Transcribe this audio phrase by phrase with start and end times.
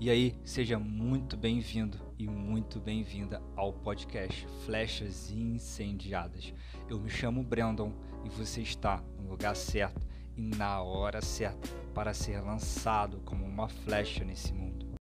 [0.00, 6.52] E aí, seja muito bem-vindo e muito bem-vinda ao podcast Flechas Incendiadas.
[6.88, 7.92] Eu me chamo Brandon
[8.24, 10.04] e você está no lugar certo
[10.36, 14.94] e na hora certa para ser lançado como uma flecha nesse mundo.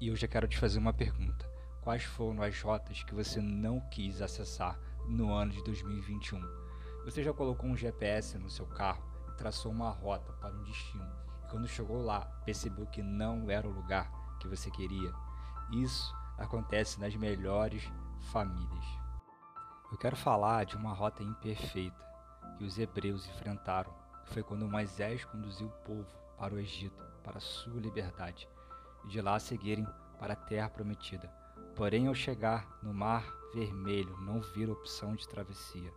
[0.00, 1.44] E eu já quero te fazer uma pergunta:
[1.82, 4.78] quais foram as rotas que você não quis acessar
[5.08, 6.40] no ano de 2021?
[7.04, 11.31] Você já colocou um GPS no seu carro e traçou uma rota para um destino
[11.52, 14.10] quando chegou lá, percebeu que não era o lugar
[14.40, 15.12] que você queria.
[15.70, 17.92] Isso acontece nas melhores
[18.32, 18.84] famílias.
[19.92, 22.02] Eu quero falar de uma rota imperfeita
[22.56, 23.92] que os hebreus enfrentaram,
[24.24, 28.48] que foi quando Moisés conduziu o povo para o Egito, para a sua liberdade,
[29.04, 29.86] e de lá seguirem
[30.18, 31.28] para a terra prometida.
[31.76, 35.92] Porém, ao chegar no Mar Vermelho, não viram opção de travessia.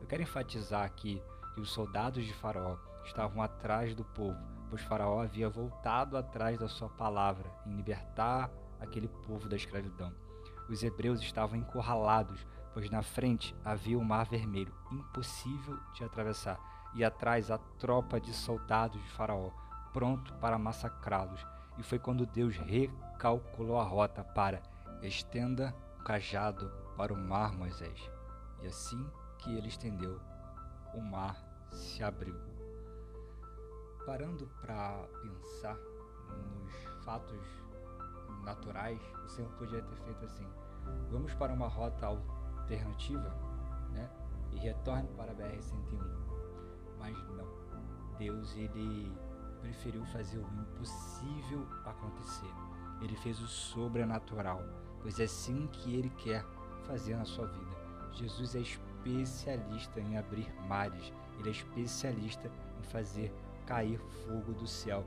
[0.00, 1.20] Eu quero enfatizar aqui
[1.52, 6.68] que os soldados de Faraó estavam atrás do povo pois Faraó havia voltado atrás da
[6.68, 8.48] sua palavra em libertar
[8.80, 10.14] aquele povo da escravidão.
[10.68, 16.58] Os hebreus estavam encurralados, pois na frente havia o Mar Vermelho, impossível de atravessar,
[16.94, 19.50] e atrás a tropa de soldados de Faraó,
[19.92, 21.44] pronto para massacrá-los.
[21.76, 24.62] E foi quando Deus recalculou a rota para
[25.02, 28.10] estenda o cajado para o mar, Moisés.
[28.62, 29.04] E assim
[29.38, 30.20] que ele estendeu,
[30.94, 31.36] o mar
[31.70, 32.59] se abriu
[34.04, 37.40] parando para pensar nos fatos
[38.44, 40.46] naturais, o Senhor podia ter feito assim:
[41.10, 43.34] vamos para uma rota alternativa,
[43.92, 44.10] né?
[44.52, 45.98] E retorne para a BR-101.
[46.98, 47.48] Mas não.
[48.18, 49.10] Deus ele
[49.60, 52.50] preferiu fazer o impossível acontecer.
[53.00, 54.62] Ele fez o sobrenatural,
[55.00, 56.44] pois é assim que ele quer
[56.84, 57.80] fazer na sua vida.
[58.12, 65.04] Jesus é especialista em abrir mares, ele é especialista em fazer cair fogo do céu.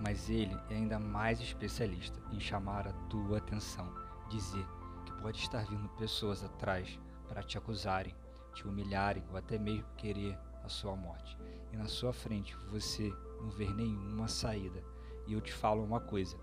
[0.00, 3.92] Mas ele é ainda mais especialista em chamar a tua atenção,
[4.28, 4.66] dizer
[5.04, 8.14] que pode estar vindo pessoas atrás para te acusarem,
[8.54, 11.36] te humilharem ou até mesmo querer a sua morte.
[11.72, 14.82] E na sua frente você não ver nenhuma saída.
[15.26, 16.36] E eu te falo uma coisa,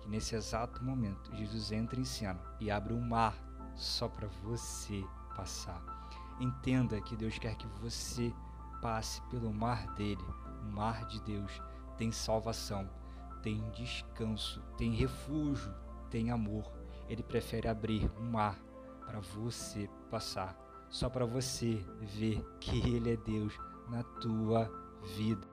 [0.00, 3.36] que nesse exato momento Jesus entra em cena e abre um mar
[3.74, 5.04] só para você
[5.36, 5.82] passar.
[6.40, 8.32] Entenda que Deus quer que você
[8.80, 10.24] passe pelo mar dele
[10.62, 11.60] o mar de Deus
[11.96, 12.88] tem salvação,
[13.42, 15.74] tem descanso, tem refúgio,
[16.10, 16.70] tem amor.
[17.08, 18.58] Ele prefere abrir um mar
[19.06, 20.56] para você passar,
[20.88, 23.58] só para você ver que Ele é Deus
[23.88, 24.70] na tua
[25.16, 25.46] vida.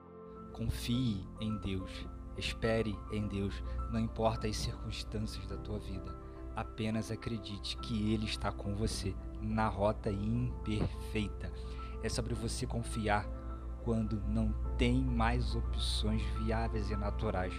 [0.52, 2.06] Confie em Deus,
[2.36, 6.16] espere em Deus, não importa as circunstâncias da tua vida.
[6.54, 11.52] Apenas acredite que Ele está com você na rota imperfeita.
[12.02, 13.26] É sobre você confiar
[13.84, 17.54] quando não tem mais opções viáveis e naturais,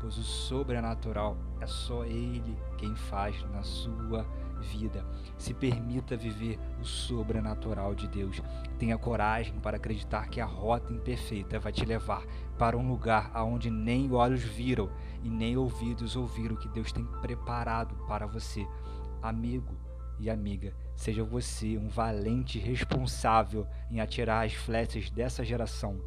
[0.00, 4.26] pois o sobrenatural é só Ele quem faz na sua
[4.60, 5.04] vida.
[5.36, 8.40] Se permita viver o sobrenatural de Deus.
[8.78, 12.24] Tenha coragem para acreditar que a rota imperfeita vai te levar
[12.58, 14.90] para um lugar aonde nem olhos viram
[15.22, 18.66] e nem ouvidos ouviram que Deus tem preparado para você.
[19.20, 19.74] Amigo
[20.22, 26.00] e amiga, Seja você um valente responsável em atirar as flechas dessa geração.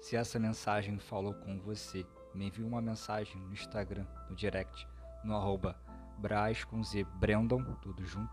[0.00, 4.88] Se essa mensagem falou com você, me envie uma mensagem no Instagram, no direct,
[5.22, 5.78] no arroba
[6.16, 8.32] Braz com Z Brandon, tudo junto.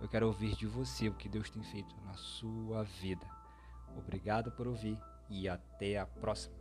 [0.00, 3.26] Eu quero ouvir de você o que Deus tem feito na sua vida.
[3.96, 4.98] Obrigado por ouvir
[5.28, 6.56] e até a próxima.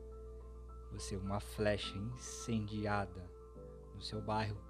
[0.92, 3.28] Você é uma flecha incendiada
[3.96, 4.62] no seu bairro,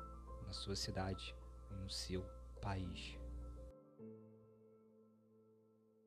[0.45, 1.35] na sua cidade,
[1.71, 2.23] no seu
[2.61, 3.18] país.